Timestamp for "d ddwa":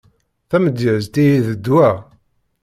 1.45-1.89